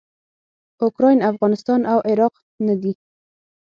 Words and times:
اوکراین 0.83 1.19
افغانستان 1.31 1.81
او 1.93 1.99
عراق 2.09 2.33
نه 2.67 2.75
دي. 2.81 2.93